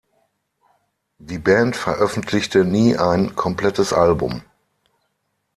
Die 1.19 1.37
Band 1.37 1.75
veröffentlichte 1.75 2.65
nie 2.65 2.97
ein 2.97 3.35
komplettes 3.35 3.93
Album. 3.93 4.41